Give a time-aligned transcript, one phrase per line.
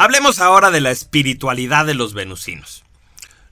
[0.00, 2.84] Hablemos ahora de la espiritualidad de los venusinos.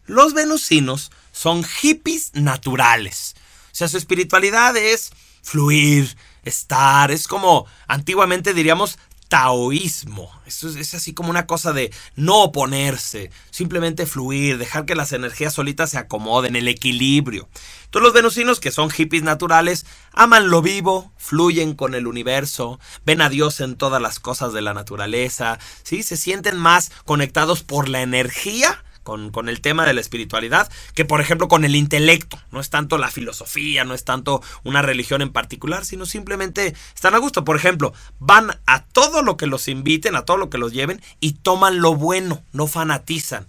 [0.06, 3.36] Los venusinos son hippies naturales.
[3.67, 8.98] O sea, su espiritualidad es fluir, estar, es como antiguamente diríamos
[9.29, 10.30] taoísmo.
[10.46, 15.55] Esto es, así como una cosa de no oponerse, simplemente fluir, dejar que las energías
[15.55, 17.48] solitas se acomoden, el equilibrio.
[17.91, 23.20] Todos los venusinos, que son hippies naturales, aman lo vivo, fluyen con el universo, ven
[23.20, 26.02] a Dios en todas las cosas de la naturaleza, ¿sí?
[26.02, 31.21] se sienten más conectados por la energía con, el tema de la espiritualidad que por
[31.21, 32.39] ejemplo con el intelecto.
[32.53, 37.15] No es tanto la filosofía, no es tanto una religión en particular, sino simplemente están
[37.15, 37.45] a gusto.
[37.45, 41.01] Por ejemplo, van a todo lo que los inviten, a todo lo que los lleven
[41.21, 43.47] y toman lo bueno, no fanatizan.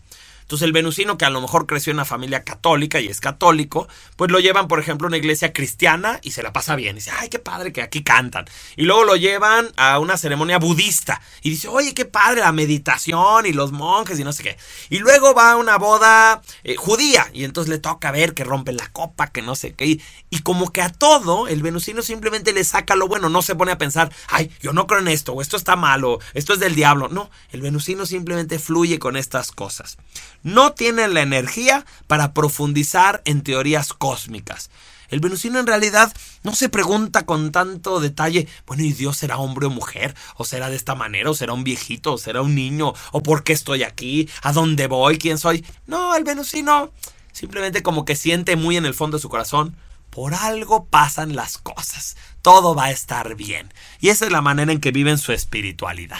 [0.49, 3.87] Entonces el venusino que a lo mejor creció en una familia católica y es católico,
[4.15, 6.95] pues lo llevan, por ejemplo, a una iglesia cristiana y se la pasa bien.
[6.95, 8.45] Y dice, ay, qué padre que aquí cantan.
[8.75, 13.45] Y luego lo llevan a una ceremonia budista y dice, oye, qué padre la meditación
[13.45, 14.57] y los monjes y no sé qué.
[14.89, 18.75] Y luego va a una boda eh, judía y entonces le toca ver que rompen
[18.75, 19.85] la copa, que no sé qué.
[20.31, 23.71] Y, como que a todo el venusino simplemente le saca lo bueno, no se pone
[23.71, 26.73] a pensar, ay, yo no creo en esto, o esto está malo, esto es del
[26.73, 27.07] diablo.
[27.07, 29.99] No, el venusino simplemente fluye con estas cosas
[30.43, 34.69] no tienen la energía para profundizar en teorías cósmicas.
[35.09, 39.65] El venusino en realidad no se pregunta con tanto detalle, bueno, ¿y Dios será hombre
[39.65, 40.15] o mujer?
[40.37, 41.31] ¿O será de esta manera?
[41.31, 42.13] ¿O será un viejito?
[42.13, 42.93] ¿O será un niño?
[43.11, 44.29] ¿O por qué estoy aquí?
[44.43, 45.17] ¿A dónde voy?
[45.17, 45.65] ¿Quién soy?
[45.87, 46.91] No, el venusino
[47.39, 49.75] simplemente como que siente muy en el fondo de su corazón,
[50.09, 53.71] por algo pasan las cosas, todo va a estar bien.
[53.99, 56.19] Y esa es la manera en que viven su espiritualidad.